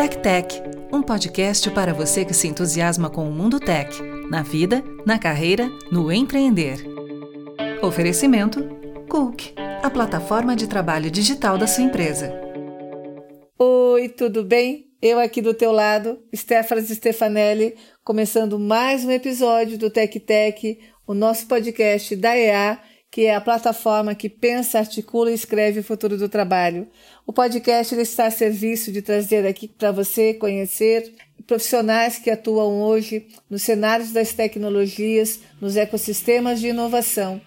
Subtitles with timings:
[0.00, 4.00] Tech Tech, um podcast para você que se entusiasma com o mundo tech,
[4.30, 6.78] na vida, na carreira, no empreender.
[7.82, 8.66] Oferecimento
[9.10, 9.52] Cook,
[9.82, 12.32] a plataforma de trabalho digital da sua empresa.
[13.58, 14.86] Oi, tudo bem?
[15.02, 21.12] Eu aqui do teu lado, Stephanie Stefanelli, começando mais um episódio do Tech Tech, o
[21.12, 22.78] nosso podcast da EA,
[23.10, 26.86] que é a plataforma que pensa, articula e escreve o futuro do trabalho.
[27.26, 31.12] O podcast está a serviço de trazer aqui para você conhecer
[31.46, 37.40] profissionais que atuam hoje nos cenários das tecnologias, nos ecossistemas de inovação.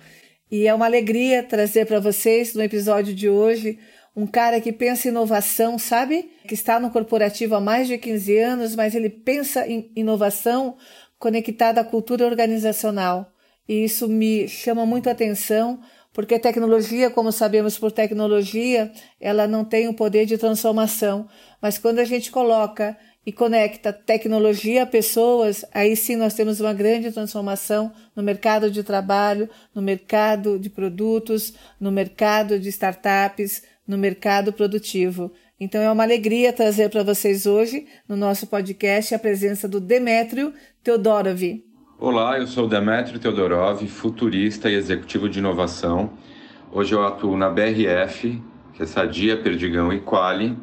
[0.51, 3.79] E é uma alegria trazer para vocês no episódio de hoje
[4.15, 6.29] um cara que pensa em inovação, sabe?
[6.47, 10.77] Que está no corporativo há mais de 15 anos, mas ele pensa em inovação
[11.17, 13.32] conectada à cultura organizacional.
[13.67, 15.79] E isso me chama muito a atenção,
[16.13, 21.27] porque tecnologia, como sabemos por tecnologia, ela não tem o poder de transformação.
[21.61, 26.73] Mas quando a gente coloca e conecta tecnologia a pessoas, aí sim nós temos uma
[26.73, 33.97] grande transformação no mercado de trabalho, no mercado de produtos, no mercado de startups, no
[33.97, 35.31] mercado produtivo.
[35.59, 40.53] Então é uma alegria trazer para vocês hoje, no nosso podcast, a presença do Demétrio
[40.83, 41.72] Teodorov.
[42.05, 46.11] Olá, eu sou Demetrio Teodorov, futurista e executivo de inovação.
[46.69, 50.57] Hoje eu atuo na BRF, que é Sadia, Perdigão e Quali,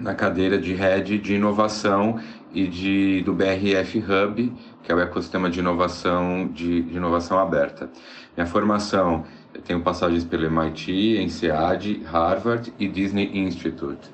[0.00, 2.18] na cadeira de Head de Inovação
[2.52, 4.52] e de, do BRF Hub,
[4.82, 7.88] que é o ecossistema de inovação, de, de inovação aberta.
[8.36, 9.24] Minha formação,
[9.54, 14.10] eu tenho passagens pelo MIT, ENSEAD, Harvard e Disney Institute.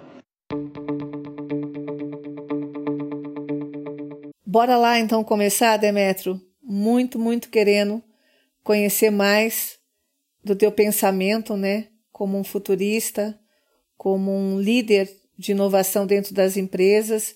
[4.45, 6.48] Bora lá então começar, Demetrio?
[6.69, 8.05] Muito, muito querendo
[8.63, 9.79] conhecer mais
[10.45, 11.89] do teu pensamento, né?
[12.13, 13.39] Como um futurista,
[13.97, 17.35] como um líder de inovação dentro das empresas.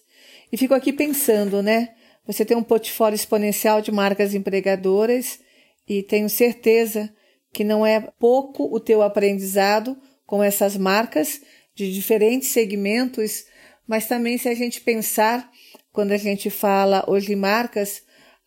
[0.52, 1.94] E fico aqui pensando, né?
[2.27, 5.40] Você tem um portfólio exponencial de marcas empregadoras
[5.89, 7.12] e tenho certeza
[7.52, 9.96] que não é pouco o teu aprendizado
[10.27, 11.40] com essas marcas
[11.74, 13.46] de diferentes segmentos,
[13.86, 15.51] mas também se a gente pensar,
[15.90, 18.02] quando a gente fala hoje em marcas,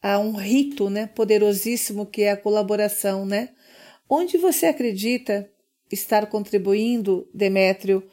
[0.05, 3.25] a um rito né, poderosíssimo que é a colaboração.
[3.25, 3.49] Né?
[4.07, 5.49] Onde você acredita
[5.91, 8.03] estar contribuindo, Demétrio,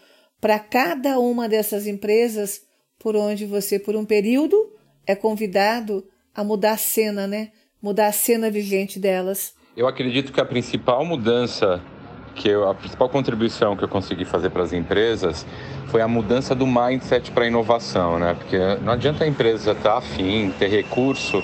[0.41, 2.63] para cada uma dessas empresas
[2.99, 4.73] por onde você, por um período,
[5.07, 6.03] é convidado
[6.35, 7.51] a mudar a cena, né?
[7.83, 9.55] mudar a cena vigente delas?
[9.77, 11.83] Eu acredito que a principal mudança
[12.35, 15.45] que eu, a principal contribuição que eu consegui fazer para as empresas
[15.89, 18.33] foi a mudança do mindset para a inovação, né?
[18.33, 21.43] Porque não adianta a empresa estar tá afim, ter recurso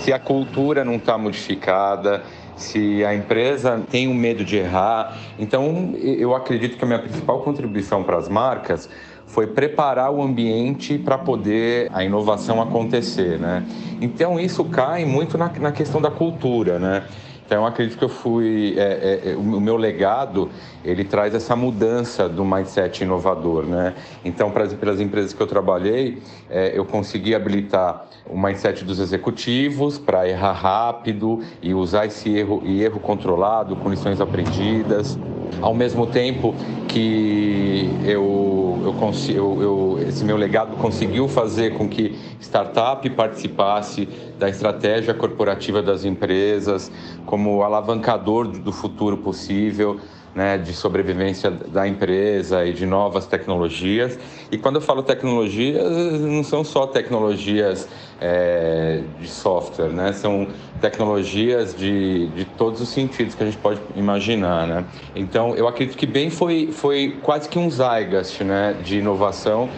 [0.00, 2.22] se a cultura não está modificada,
[2.56, 5.16] se a empresa tem um medo de errar.
[5.38, 8.88] Então, eu acredito que a minha principal contribuição para as marcas
[9.26, 13.62] foi preparar o ambiente para poder a inovação acontecer, né?
[14.00, 17.04] Então, isso cai muito na, na questão da cultura, né?
[17.48, 18.74] Então, eu acredito que eu fui.
[18.76, 20.50] É, é, é, o meu legado
[20.84, 23.94] ele traz essa mudança do mindset inovador, né?
[24.22, 29.96] Então, para as empresas que eu trabalhei, é, eu consegui habilitar o mindset dos executivos
[29.96, 35.18] para errar rápido e usar esse erro e erro controlado com lições aprendidas,
[35.60, 36.54] ao mesmo tempo
[36.88, 44.08] que eu, eu, eu, eu esse meu legado conseguiu fazer com que startup participasse
[44.38, 46.90] da estratégia corporativa das empresas,
[47.26, 49.98] como alavancador do futuro possível,
[50.34, 54.18] né, de sobrevivência da empresa e de novas tecnologias.
[54.50, 57.88] E quando eu falo tecnologias, não são só tecnologias
[58.20, 60.12] é, de software, né?
[60.12, 60.46] São
[60.80, 64.84] tecnologias de, de todos os sentidos que a gente pode imaginar, né?
[65.14, 69.68] Então, eu acredito que bem foi, foi quase que um zeitgeist, né, de inovação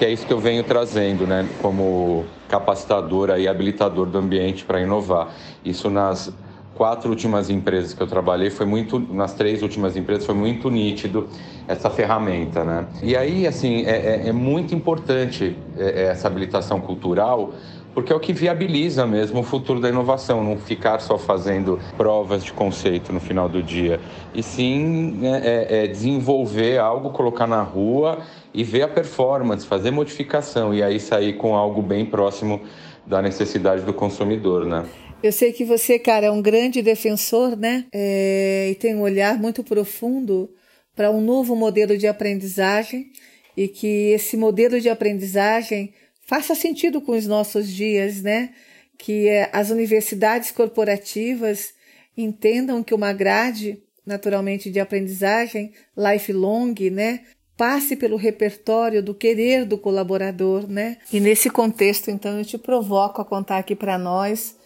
[0.00, 4.80] que é isso que eu venho trazendo, né, como capacitador e habilitador do ambiente para
[4.80, 5.28] inovar.
[5.62, 6.32] Isso nas
[6.80, 11.28] quatro últimas empresas que eu trabalhei foi muito, nas três últimas empresas foi muito nítido
[11.68, 12.86] essa ferramenta, né?
[13.02, 17.52] E aí, assim, é, é, é muito importante é, é essa habilitação cultural
[17.92, 22.42] porque é o que viabiliza mesmo o futuro da inovação, não ficar só fazendo provas
[22.42, 24.00] de conceito no final do dia,
[24.32, 28.20] e sim né, é, é desenvolver algo, colocar na rua
[28.54, 32.62] e ver a performance, fazer modificação e aí sair com algo bem próximo
[33.06, 34.84] da necessidade do consumidor, né?
[35.22, 37.84] Eu sei que você, cara, é um grande defensor, né?
[37.92, 40.50] É, e tem um olhar muito profundo
[40.96, 43.12] para um novo modelo de aprendizagem
[43.54, 45.92] e que esse modelo de aprendizagem
[46.26, 48.54] faça sentido com os nossos dias, né?
[48.96, 51.74] Que é, as universidades corporativas
[52.16, 57.20] entendam que uma grade, naturalmente, de aprendizagem lifelong, né?
[57.58, 60.96] passe pelo repertório do querer do colaborador, né?
[61.12, 64.58] E nesse contexto, então, eu te provoco a contar aqui para nós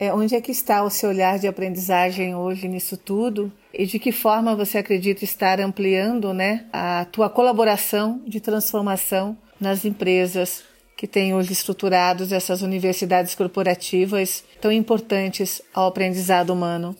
[0.00, 3.98] é, onde é que está o seu olhar de aprendizagem hoje nisso tudo e de
[3.98, 10.64] que forma você acredita estar ampliando, né, a tua colaboração de transformação nas empresas
[10.96, 16.96] que têm hoje estruturados essas universidades corporativas tão importantes ao aprendizado humano?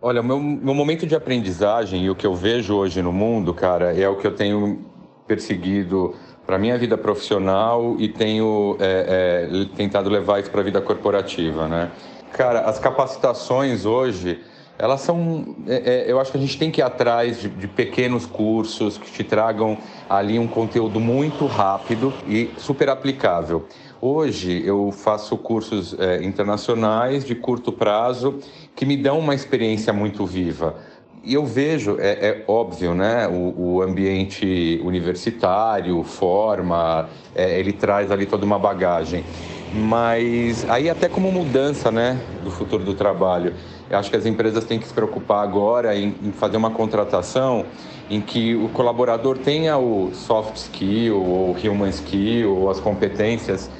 [0.00, 3.52] Olha, o meu, meu momento de aprendizagem e o que eu vejo hoje no mundo,
[3.52, 4.86] cara, é o que eu tenho
[5.26, 6.14] perseguido
[6.46, 11.68] para minha vida profissional e tenho é, é, tentado levar isso para a vida corporativa,
[11.68, 11.90] né?
[12.32, 14.40] Cara, as capacitações hoje,
[14.78, 15.56] elas são.
[15.66, 18.96] É, é, eu acho que a gente tem que ir atrás de, de, pequenos cursos
[18.96, 19.76] que te tragam
[20.08, 23.66] ali um conteúdo muito rápido e super aplicável.
[24.00, 28.38] Hoje eu faço cursos é, internacionais de curto prazo
[28.76, 30.76] que me dão uma experiência muito viva.
[31.24, 33.26] E eu vejo, é, é óbvio, né?
[33.26, 39.24] O, o, ambiente universitário forma, é, ele traz ali toda uma bagagem.
[39.72, 43.54] Mas aí até como mudança, né, do futuro do trabalho.
[43.90, 47.64] Eu acho que as empresas têm que se preocupar agora em, em fazer uma contratação
[48.10, 53.70] em que o colaborador tenha o soft skill ou human skill ou as competências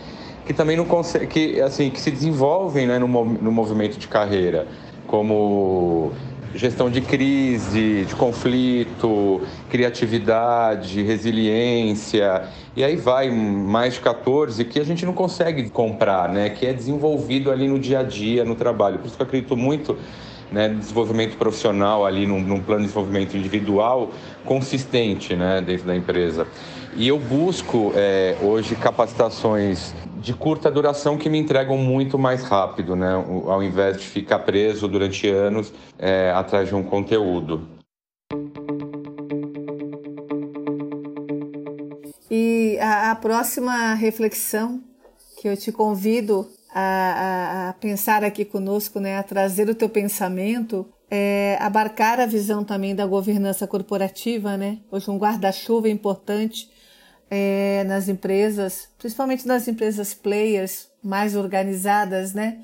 [0.48, 4.66] que também não consegue, que assim que se desenvolvem né, no, no movimento de carreira,
[5.06, 6.10] como
[6.54, 12.44] gestão de crise, de conflito, criatividade, resiliência,
[12.78, 16.48] e aí vai mais de 14 que a gente não consegue comprar, né?
[16.48, 19.00] Que é desenvolvido ali no dia a dia, no trabalho.
[19.00, 19.98] Por isso que eu acredito muito
[20.52, 24.10] né, desenvolvimento profissional ali num, num, plano de desenvolvimento individual
[24.44, 26.46] consistente né, dentro da empresa.
[26.94, 32.94] E eu busco é, hoje capacitações de curta duração que me entregam muito mais rápido,
[32.94, 33.12] né?
[33.46, 37.77] Ao invés de ficar preso durante anos é, atrás de um conteúdo.
[42.88, 44.82] A, próxima reflexão
[45.40, 49.88] que eu te convido a, a, a, pensar aqui conosco, né, a trazer o teu
[49.88, 54.78] pensamento, é abarcar a visão também da governança corporativa, né?
[54.90, 56.70] Hoje um guarda-chuva importante
[57.30, 62.60] é, nas empresas, principalmente nas empresas players mais organizadas, né?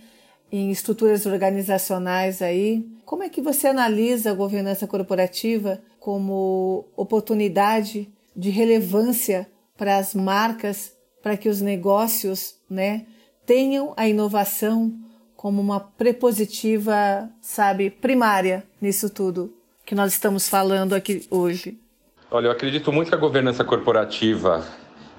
[0.53, 2.87] Em estruturas organizacionais aí.
[3.05, 10.93] Como é que você analisa a governança corporativa como oportunidade de relevância para as marcas,
[11.23, 13.07] para que os negócios, né,
[13.47, 14.93] tenham a inovação
[15.37, 19.53] como uma prepositiva, sabe, primária nisso tudo
[19.85, 21.79] que nós estamos falando aqui hoje?
[22.31, 24.65] Olha, eu acredito muito que a governança corporativa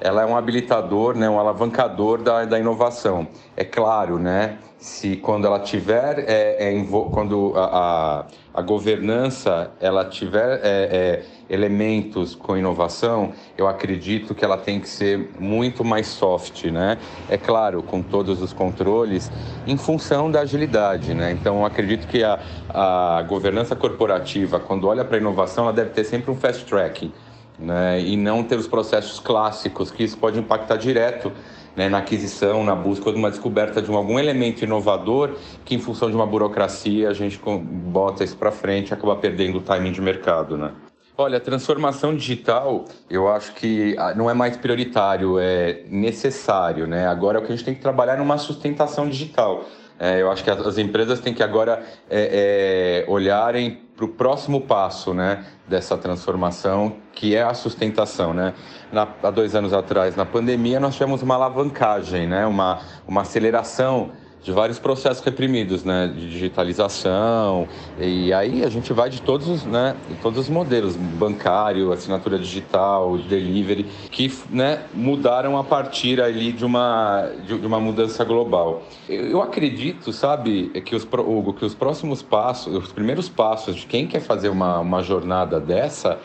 [0.02, 3.28] ela é um habilitador, né, um alavancador da, da inovação.
[3.56, 10.06] É claro, né, se quando ela tiver, é, é, quando a, a, a, governança ela
[10.06, 16.06] tiver é, é, elementos com inovação, eu acredito que ela tem que ser muito mais
[16.06, 17.00] soft, né?
[17.28, 19.32] É claro, com todos os controles,
[19.66, 21.32] em função da agilidade, né?
[21.32, 22.40] Então, eu acredito que a,
[22.70, 27.12] a governança corporativa, quando olha para a inovação, ela deve ter sempre um fast tracking
[27.58, 31.32] né, e não ter os processos clássicos, que isso pode impactar direto
[31.76, 36.10] né, na aquisição, na busca de uma descoberta de algum elemento inovador que, em função
[36.10, 40.02] de uma burocracia, a gente bota isso para frente e acaba perdendo o timing de
[40.02, 40.58] mercado.
[40.58, 40.72] Né?
[41.18, 46.88] Olha, a transformação digital, eu acho que ah, não é mais prioritário, é necessário.
[46.88, 47.08] Né?
[47.08, 49.66] Agora, é o que a gente tem que trabalhar numa sustentação digital.
[49.98, 54.62] É, eu acho que as empresas têm que agora é, é, olharem para o próximo
[54.62, 58.34] passo né, dessa transformação, que é a sustentação.
[58.34, 58.54] Né?
[58.92, 64.12] Na, há dois anos atrás, na pandemia, nós tivemos uma alavancagem, né, uma, uma aceleração
[64.46, 67.68] de vários processos reprimidos, né, de digitalização,
[68.00, 73.18] e aí a gente vai de todos os, né, todos os modelos, bancário, assinatura digital,
[73.18, 78.84] delivery, que, né, mudaram a partir ali de uma, de, uma mudança global.
[79.10, 84.06] Eu, acredito, sabe, que os, Hugo, que os próximos passos, os primeiros passos de quem
[84.06, 86.20] quer fazer uma, uma jornada dessa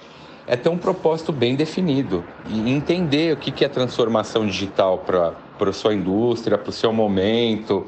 [0.47, 5.33] é ter um propósito bem definido e entender o que é transformação digital para
[5.69, 7.87] a sua indústria, para o seu momento,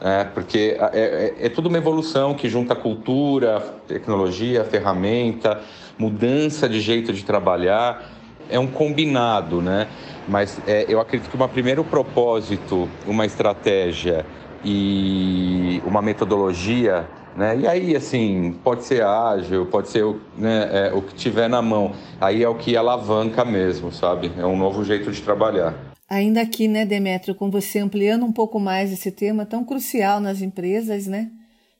[0.00, 0.28] né?
[0.34, 5.60] porque é, é, é tudo uma evolução que junta cultura, tecnologia, ferramenta,
[5.98, 8.10] mudança de jeito de trabalhar,
[8.50, 9.88] é um combinado, né?
[10.28, 14.24] Mas é, eu acredito que um primeiro propósito, uma estratégia
[14.64, 17.54] e uma metodologia né?
[17.58, 20.04] E aí, assim, pode ser ágil, pode ser
[20.38, 21.92] né, é, o que tiver na mão.
[22.18, 24.32] Aí é o que alavanca mesmo, sabe?
[24.38, 25.74] É um novo jeito de trabalhar.
[26.08, 30.40] Ainda aqui, né, Demétrio, com você ampliando um pouco mais esse tema tão crucial nas
[30.40, 31.32] empresas, né?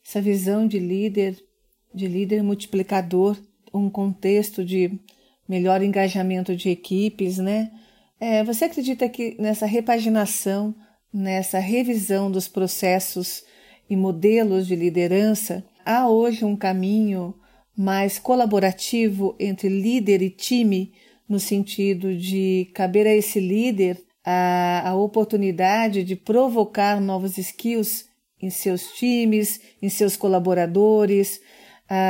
[0.04, 1.40] Essa visão de líder,
[1.94, 3.36] de líder multiplicador,
[3.72, 4.98] um contexto de
[5.48, 7.70] melhor engajamento de equipes, né?
[8.18, 10.74] É, você acredita que nessa repaginação,
[11.12, 13.44] nessa revisão dos processos
[13.88, 17.32] e modelos de liderança, há hoje um caminho
[17.76, 20.92] mais colaborativo entre líder e time,
[21.28, 28.06] no sentido de caber a esse líder a, a oportunidade de provocar novos skills
[28.42, 31.40] em seus times, em seus colaboradores,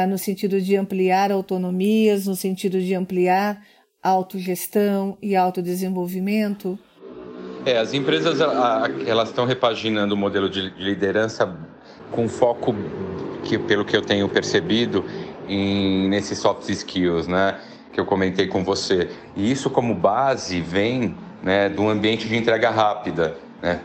[0.09, 3.63] no sentido de ampliar autonomias, no sentido de ampliar
[4.03, 6.79] autogestão e autodesenvolvimento?
[7.65, 11.55] É, as empresas elas estão repaginando o modelo de liderança
[12.11, 12.75] com foco,
[13.45, 15.05] que, pelo que eu tenho percebido,
[15.49, 17.61] em, nesses soft skills, né?
[17.93, 19.11] Que eu comentei com você.
[19.35, 21.17] E isso, como base, vem
[21.47, 23.79] né, do ambiente de entrega rápida, né?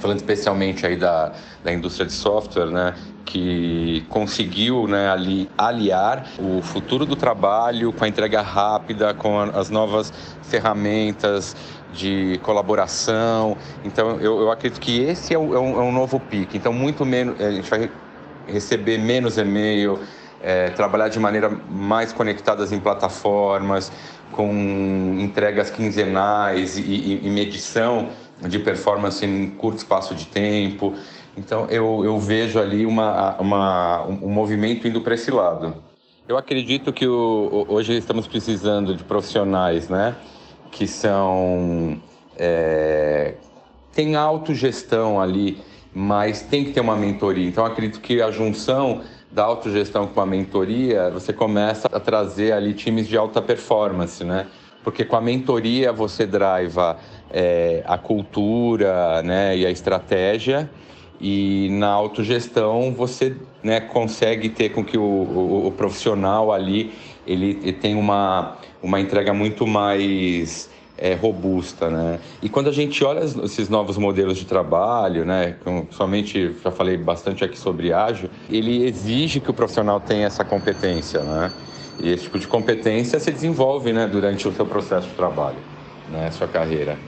[0.00, 2.94] Falando especialmente aí da, da indústria de software, né?
[3.24, 9.70] que conseguiu né, ali, aliar o futuro do trabalho com a entrega rápida, com as
[9.70, 10.12] novas
[10.42, 11.56] ferramentas
[11.94, 13.56] de colaboração.
[13.82, 16.58] Então, eu, eu acredito que esse é, o, é, um, é um, novo pique.
[16.58, 17.90] Então, muito menos, a gente vai
[18.46, 20.00] receber menos e-mail,
[20.44, 23.90] é, trabalhar de maneira mais conectadas em plataformas,
[24.30, 28.10] com entregas quinzenais e, e, e medição
[28.42, 30.92] de performance em curto espaço de tempo.
[31.34, 35.74] Então eu, eu vejo ali uma, uma, um movimento indo para esse lado.
[36.28, 40.14] Eu acredito que o, hoje estamos precisando de profissionais, né,
[40.70, 42.00] que são
[42.36, 43.34] é,
[43.94, 45.58] tem autogestão ali,
[45.94, 47.48] mas tem que ter uma mentoria.
[47.48, 49.02] Então acredito que a junção
[49.34, 54.46] da autogestão com a mentoria, você começa a trazer ali times de alta performance, né?
[54.84, 56.96] Porque com a mentoria você driva
[57.32, 60.70] é, a cultura, né, e a estratégia
[61.20, 66.92] e na autogestão você né, consegue ter com que o, o, o profissional ali
[67.26, 72.20] ele, ele tem uma, uma entrega muito mais é, robusta, né?
[72.42, 75.56] E quando a gente olha esses novos modelos de trabalho, né,
[75.90, 81.20] somente já falei bastante aqui sobre ágil, ele exige que o profissional tenha essa competência,
[81.20, 81.52] né?
[82.00, 85.58] E esse tipo de competência se desenvolve, né, durante o seu processo de trabalho,
[86.10, 86.98] né, sua carreira.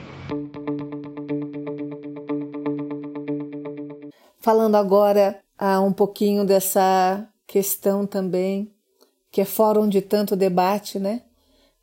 [4.39, 8.71] Falando agora ah, um pouquinho dessa questão também,
[9.31, 11.21] que é fórum de tanto debate, né?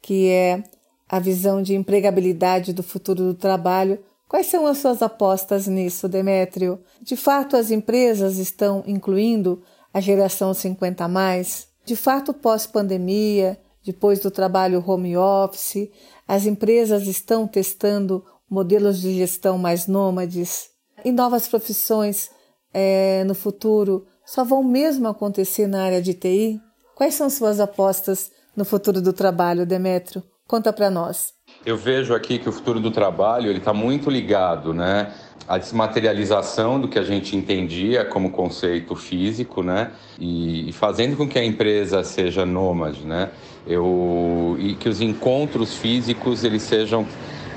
[0.00, 0.62] Que é
[1.08, 3.98] a visão de empregabilidade do futuro do trabalho.
[4.28, 6.80] Quais são as suas apostas nisso, Demétrio?
[7.02, 11.68] De fato, as empresas estão incluindo a geração 50 mais?
[11.84, 15.90] De fato, pós-pandemia, depois do trabalho home office,
[16.26, 20.70] as empresas estão testando modelos de gestão mais nômades
[21.04, 22.30] e novas profissões
[22.72, 26.60] é, no futuro só vão mesmo acontecer na área de TI?
[26.94, 30.22] Quais são suas apostas no futuro do trabalho, Demetrio?
[30.46, 31.32] Conta para nós.
[31.64, 35.12] Eu vejo aqui que o futuro do trabalho ele está muito ligado, né,
[35.48, 41.38] à desmaterialização do que a gente entendia como conceito físico, né, e, fazendo com que
[41.38, 43.30] a empresa seja nômade, né,
[43.66, 47.06] eu e que os encontros físicos eles sejam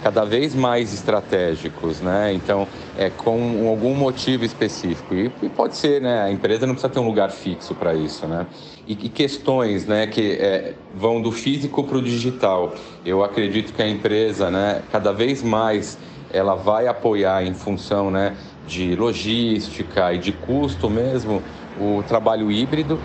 [0.08, 2.32] cada vez mais estratégicos, né?
[2.32, 2.66] Então,
[2.98, 5.14] é com algum motivo específico.
[5.14, 6.22] E, e pode ser, né?
[6.22, 8.48] A empresa não precisa ter um lugar fixo para isso, né?
[8.88, 10.08] E, e, questões, né?
[10.08, 12.74] Que é, vão do físico para o digital.
[13.06, 14.82] Eu acredito que a empresa, né?
[14.94, 15.98] Cada vez mais
[16.32, 18.34] ela vai apoiar em função, né?
[18.66, 21.44] De logística e de custo mesmo
[21.78, 22.98] o trabalho híbrido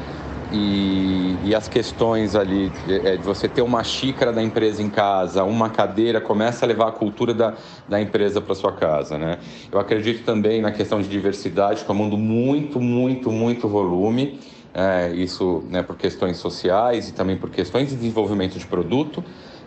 [0.52, 4.90] e, e, as questões ali de, é, de, você ter uma xícara da empresa em
[4.90, 7.54] casa, uma cadeira, começa a levar a cultura da,
[7.88, 9.38] da empresa para sua casa, né?
[9.70, 14.38] Eu acredito também na questão de diversidade, tomando muito, muito, muito volume,
[14.74, 19.24] é, isso né, por questões sociais e também por questões de desenvolvimento de produto,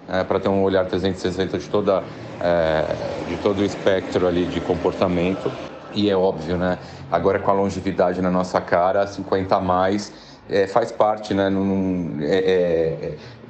[0.07, 2.03] é, para ter um olhar 360 de, toda,
[2.39, 2.85] é,
[3.27, 5.51] de todo o espectro ali de comportamento.
[5.95, 6.77] E é óbvio, né?
[7.11, 11.49] Agora com a longevidade na nossa cara, 50 a mais, é, faz parte, né?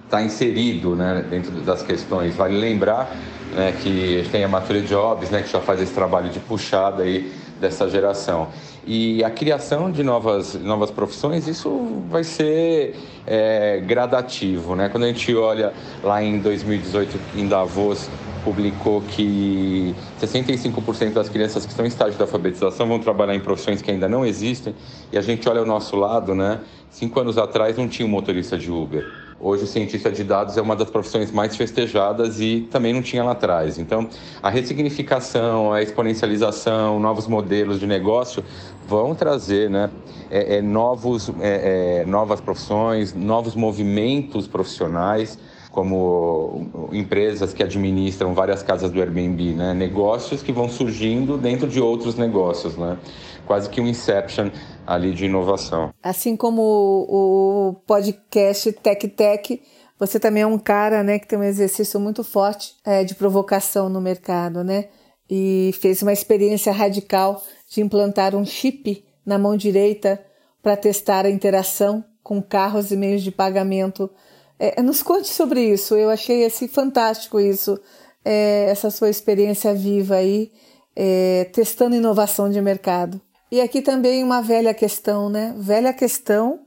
[0.05, 2.35] Está é, é, inserido né, dentro das questões.
[2.35, 3.09] Vale lembrar
[3.53, 7.31] né, que tem a Mature Jobs, né, que já faz esse trabalho de puxada aí
[7.59, 8.49] dessa geração.
[8.87, 14.75] E a criação de novas, novas profissões, isso vai ser é, gradativo.
[14.75, 14.89] Né?
[14.89, 15.73] Quando a gente olha
[16.03, 18.07] lá em 2018 em Davos,
[18.43, 23.81] publicou que 65% das crianças que estão em estágio de alfabetização vão trabalhar em profissões
[23.81, 24.75] que ainda não existem.
[25.11, 26.59] E a gente olha ao nosso lado, né?
[26.95, 29.05] Cinco anos atrás não tinha um motorista de Uber.
[29.37, 33.21] Hoje o cientista de dados é uma das profissões mais festejadas e também não tinha
[33.21, 33.77] lá atrás.
[33.77, 34.07] Então,
[34.41, 38.41] a ressignificação, a exponencialização, novos modelos de negócio
[38.87, 39.89] vão trazer né,
[40.31, 45.37] é, é, novos, é, é novas profissões, novos movimentos profissionais
[45.75, 49.73] como empresas que administram várias casas do Airbnb, né?
[49.73, 52.97] Negócios que vão surgindo dentro de outros negócios, né?
[53.45, 54.49] Quase que um inception
[54.87, 55.93] ali de inovação.
[56.01, 59.61] Assim como o, podcast Tech Tech,
[59.99, 63.89] você também é um cara, né, que tem um exercício muito forte é, de provocação
[63.89, 64.85] no mercado, né?
[65.29, 70.23] E fez uma experiência radical de implantar um chip na mão direita
[70.63, 74.09] para testar a interação com carros e meios de pagamento
[74.59, 75.95] é, nos conte sobre isso.
[75.95, 77.79] Eu achei assim, fantástico isso,
[78.23, 80.51] é, essa sua experiência viva aí,
[80.95, 83.21] é, testando inovação de mercado.
[83.51, 85.53] E aqui também uma velha questão, né?
[85.57, 86.65] Velha questão,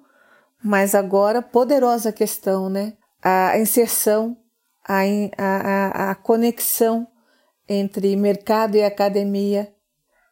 [0.62, 2.94] mas agora poderosa questão, né?
[3.22, 4.36] A inserção,
[4.86, 5.02] a,
[5.36, 7.06] a, a conexão
[7.68, 9.72] entre mercado e academia,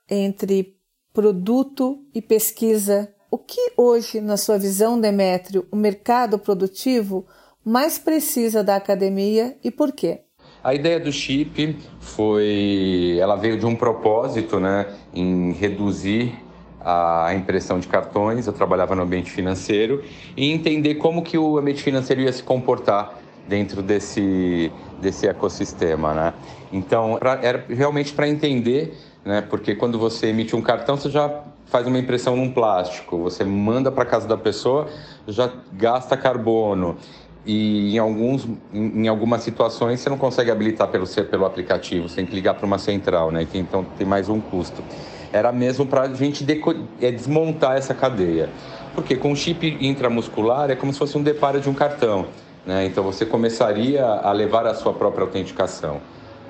[0.08, 0.76] entre
[1.12, 3.12] produto e pesquisa.
[3.30, 7.26] O que hoje, na sua visão, Demétrio, o mercado produtivo
[7.66, 10.20] mais precisa da academia e por quê?
[10.62, 16.32] A ideia do chip foi, ela veio de um propósito, né, em reduzir
[16.80, 18.46] a impressão de cartões.
[18.46, 20.04] Eu trabalhava no ambiente financeiro
[20.37, 23.18] e entender como que o ambiente financeiro ia se comportar
[23.49, 24.70] dentro desse
[25.00, 26.35] desse ecossistema, né?
[26.73, 29.40] Então, pra, era realmente para entender, né?
[29.42, 33.90] Porque quando você emite um cartão, você já faz uma impressão num plástico, você manda
[33.90, 34.88] para casa da pessoa,
[35.26, 36.96] já gasta carbono
[37.46, 42.26] e em, alguns, em, algumas situações você não consegue habilitar pelo, pelo aplicativo, você tem
[42.26, 43.46] que ligar para uma central, né?
[43.54, 44.82] Então tem mais um custo.
[45.32, 46.44] Era mesmo para a gente
[47.00, 48.48] é, desmontar essa cadeia.
[48.94, 52.26] Porque com chip intramuscular é como se fosse um deparo de um cartão.
[52.64, 52.86] Né?
[52.86, 56.00] Então você começaria a levar a sua própria autenticação.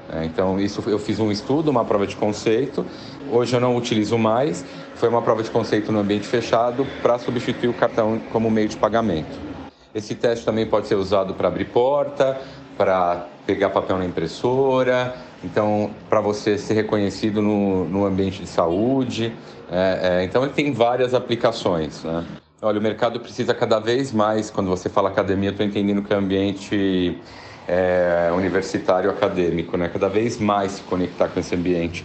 [0.08, 0.24] Né?
[0.26, 2.86] Então isso eu fiz um estudo, uma prova de conceito.
[3.30, 4.64] Hoje eu não utilizo mais.
[4.94, 8.76] Foi uma prova de conceito no ambiente fechado para substituir o cartão como meio de
[8.76, 9.55] pagamento.
[9.96, 12.38] Esse teste também pode ser usado para abrir porta,
[12.76, 19.32] para pegar papel na impressora, então para você ser reconhecido no, no ambiente de saúde.
[19.72, 22.04] É, é, então ele tem várias aplicações.
[22.04, 22.26] Né?
[22.60, 26.16] Olha, o mercado precisa cada vez mais, quando você fala academia, estou entendendo que é
[26.16, 27.18] ambiente
[27.66, 29.88] é, universitário acadêmico, né?
[29.88, 32.04] cada vez mais se conectar com esse ambiente.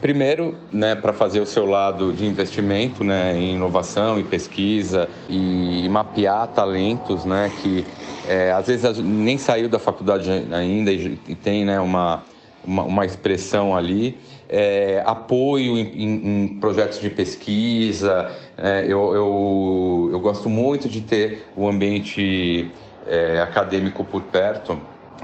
[0.00, 5.88] Primeiro, né, para fazer o seu lado de investimento né, em inovação e pesquisa e
[5.88, 7.84] mapear talentos né, que
[8.28, 12.22] é, às vezes nem saiu da faculdade ainda e, tem né, uma,
[12.64, 14.18] uma, uma, expressão ali.
[14.48, 18.30] É, apoio em, em, em, projetos de pesquisa.
[18.56, 22.70] É, eu, eu, eu gosto muito de ter o ambiente
[23.06, 24.78] é, acadêmico por perto,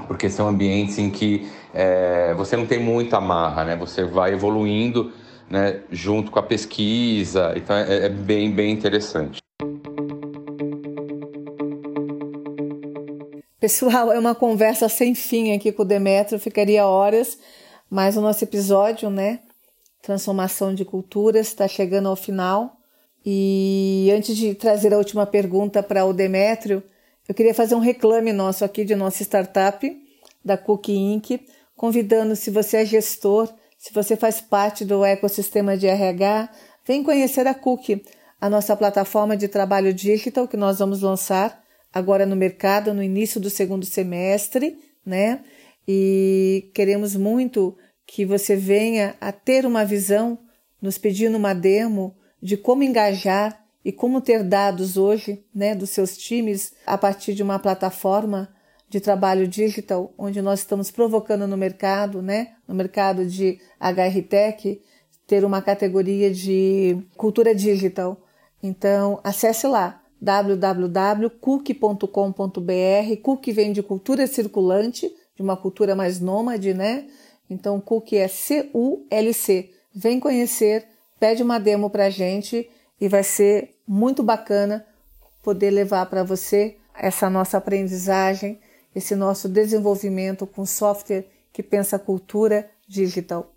[0.07, 3.75] porque são ambientes em que é, você não tem muita amarra, né?
[3.75, 5.11] Você vai evoluindo
[5.49, 9.41] né, junto com a pesquisa, então é, é bem, bem interessante.
[13.59, 17.37] Pessoal, é uma conversa sem fim aqui com o Demetrio, ficaria horas,
[17.89, 19.39] mas o nosso episódio, né?
[20.01, 22.75] Transformação de culturas, está chegando ao final.
[23.25, 26.83] E antes de trazer a última pergunta para o Demétrio,
[27.27, 29.89] eu queria fazer um reclame nosso aqui de nossa startup,
[30.43, 31.39] da Cookie Inc.,
[31.75, 36.49] convidando, se você é gestor, se você faz parte do ecossistema de RH,
[36.85, 38.03] vem conhecer a Cookie,
[38.39, 43.39] a nossa plataforma de trabalho digital que nós vamos lançar agora no mercado no início
[43.39, 45.41] do segundo semestre, né?
[45.87, 50.39] E queremos muito que você venha a ter uma visão,
[50.81, 56.17] nos pedindo uma demo de como engajar e como ter dados hoje, né, dos seus
[56.17, 58.49] times a partir de uma plataforma
[58.89, 64.81] de trabalho digital, onde nós estamos provocando no mercado, né, no mercado de HR Tech,
[65.25, 68.21] ter uma categoria de cultura digital.
[68.61, 73.21] Então, acesse lá www.cook.com.br.
[73.21, 77.07] Cook vem de cultura circulante, de uma cultura mais nômade, né?
[77.49, 79.71] Então, Cook é C-U-L-C.
[79.93, 80.87] Vem conhecer,
[81.19, 82.69] pede uma demo pra gente
[83.03, 84.85] e vai ser muito bacana
[85.43, 88.61] poder levar para você essa nossa aprendizagem
[88.95, 93.53] esse nosso desenvolvimento com software que pensa cultura digital.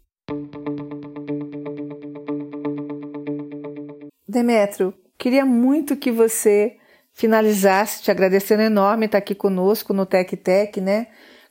[4.26, 6.76] Demetrio, queria muito que você
[7.12, 11.06] finalizasse, te agradecendo enorme estar aqui conosco no Tech Tech, né?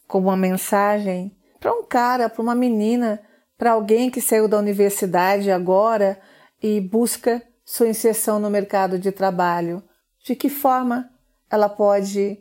[0.05, 3.21] Como uma mensagem para um cara, para uma menina,
[3.57, 6.19] para alguém que saiu da universidade agora
[6.61, 9.83] e busca sua inserção no mercado de trabalho.
[10.23, 11.09] De que forma
[11.49, 12.37] ela pode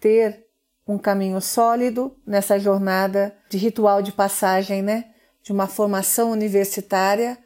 [0.00, 0.46] ter
[0.88, 5.04] um caminho sólido nessa jornada de ritual de passagem, né?
[5.42, 7.38] De uma formação universitária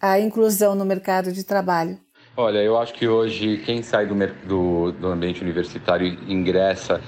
[0.00, 1.98] à inclusão no mercado de trabalho.
[2.36, 4.14] Olha, eu acho que hoje quem sai do,
[4.46, 7.00] do, do ambiente universitário e ingressa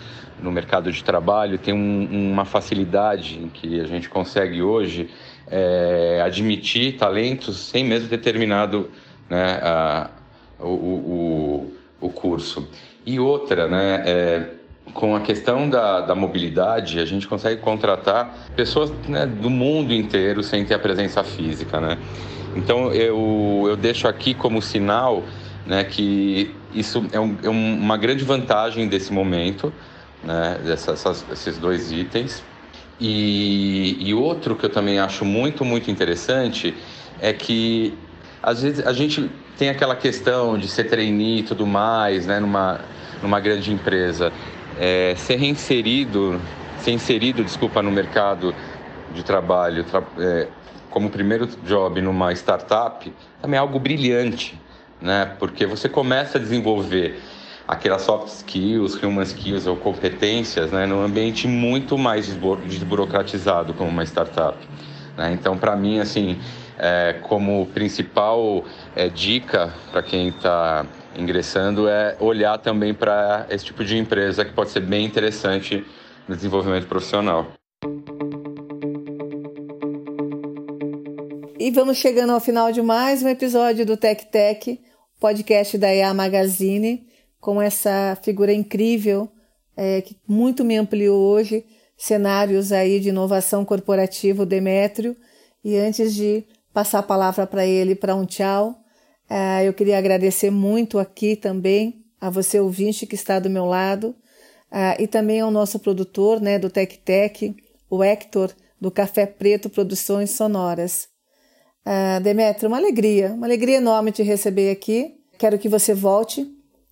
[0.43, 5.11] no mercado de trabalho tem um, uma facilidade em que a gente consegue hoje
[5.47, 8.91] é, admitir talentos sem mesmo ter terminado
[9.31, 10.11] né, a,
[10.59, 12.69] o, o, o, curso.
[13.07, 14.47] E outra, né, é,
[14.93, 20.43] com a questão da, da, mobilidade, a gente consegue contratar pessoas né, do mundo inteiro
[20.43, 21.81] sem ter a presença física.
[21.81, 21.97] Né?
[22.57, 25.23] Então eu, eu deixo aqui como sinal
[25.65, 29.73] né, que isso é, um, é uma grande vantagem desse momento,
[30.25, 32.43] né, dessas, esses dois itens.
[32.99, 36.75] E, e outro que eu também acho muito, muito interessante
[37.21, 37.97] é que
[38.43, 42.81] às vezes a gente tem aquela questão de ser trainee e tudo mais, né, numa,
[43.23, 44.33] numa grande empresa.
[44.79, 46.41] É, ser reinserido,
[46.79, 48.55] ser inserido, desculpa, no mercado
[49.13, 50.49] de trabalho tra é,
[50.91, 54.61] como primeiro job numa startup também é algo brilhante,
[55.01, 55.35] né?
[55.39, 57.21] Porque você começa a desenvolver
[57.67, 62.27] aquelas soft skills, human skills ou competências, né, num ambiente muito mais
[62.67, 64.59] desburocratizado como uma startup.
[65.17, 65.33] Né?
[65.33, 66.37] Então, para mim, assim,
[66.81, 68.65] é, como principal
[68.97, 74.53] é, dica para quem está ingressando é olhar também para esse tipo de empresa que
[74.53, 75.85] pode ser bem interessante
[76.27, 77.47] no desenvolvimento profissional.
[81.59, 84.81] E vamos chegando ao final de mais um episódio do Tech Tech,
[85.21, 87.07] podcast da EA Magazine,
[87.39, 89.31] com essa figura incrível
[89.77, 91.65] é, que muito me ampliou hoje,
[91.97, 95.15] cenários aí de inovação corporativa, Demétrio.
[95.63, 98.79] E antes de passar a palavra para ele para um tchau.
[99.29, 104.15] É, eu queria agradecer muito aqui também a você ouvinte que está do meu lado
[104.71, 107.55] é, e também ao nosso produtor né, do Tec Tec,
[107.89, 111.09] o Hector, do Café Preto Produções Sonoras.
[111.85, 115.19] Uh, Demetrio, uma alegria, uma alegria enorme te receber aqui.
[115.39, 116.47] Quero que você volte.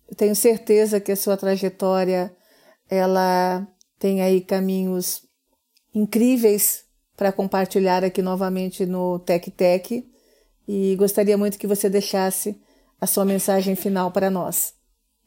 [0.07, 2.35] Eu tenho certeza que a sua trajetória
[2.89, 5.21] ela tem aí caminhos
[5.93, 6.83] incríveis
[7.19, 10.05] para compartilhar aqui novamente no Tec Tec
[10.65, 12.55] e gostaria muito que você deixasse
[12.99, 14.73] a sua mensagem final para nós.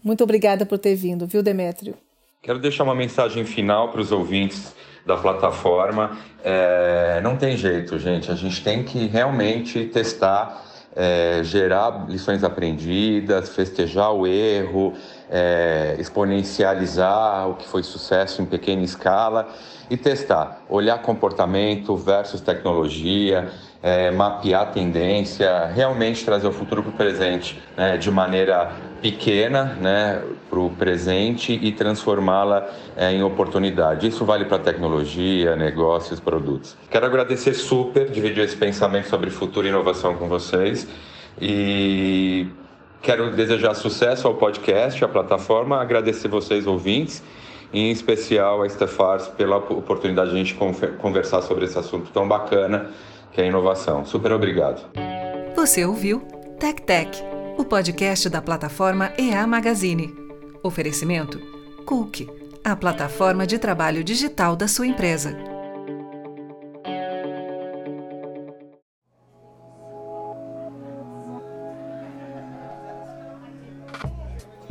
[0.02, 1.94] Muito obrigada por ter vindo, viu, Demétrio?
[2.42, 4.74] Quero deixar uma mensagem final para os ouvintes
[5.04, 6.18] da plataforma.
[6.42, 8.30] É, não tem jeito, gente.
[8.30, 14.92] A gente tem que realmente testar, é, gerar lições aprendidas, festejar o erro,
[15.30, 19.48] é, exponencializar o que foi sucesso em pequena escala
[19.88, 23.50] e testar, olhar comportamento versus tecnologia,
[23.82, 28.70] é, mapear tendência, realmente trazer o futuro para o presente né, de maneira
[29.02, 34.06] pequena né, para o presente e transformá-la é, em oportunidade.
[34.06, 36.76] Isso vale para tecnologia, negócios, produtos.
[36.88, 40.86] Quero agradecer super, dividir esse pensamento sobre futuro e inovação com vocês
[41.40, 42.46] e
[43.00, 47.20] quero desejar sucesso ao podcast, à plataforma, agradecer vocês ouvintes
[47.72, 50.54] em especial a Stefars pela oportunidade de a gente
[50.98, 52.90] conversar sobre esse assunto tão bacana
[53.32, 54.04] que é a inovação.
[54.04, 54.90] Super obrigado.
[55.56, 56.20] Você ouviu
[56.58, 57.10] Tech Tech,
[57.58, 60.14] o podcast da plataforma EA Magazine.
[60.62, 61.40] Oferecimento
[61.84, 62.28] Cook,
[62.64, 65.36] a plataforma de trabalho digital da sua empresa.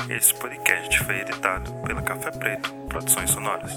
[0.08, 3.72] Esse podcast foi editado pela Café Preto Produções Sonoras.